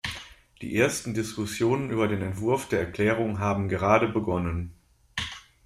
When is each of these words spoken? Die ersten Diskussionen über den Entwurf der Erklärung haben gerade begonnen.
Die 0.63 0.75
ersten 0.77 1.13
Diskussionen 1.13 1.91
über 1.91 2.07
den 2.07 2.23
Entwurf 2.23 2.67
der 2.67 2.79
Erklärung 2.79 3.37
haben 3.37 3.69
gerade 3.69 4.07
begonnen. 4.07 4.73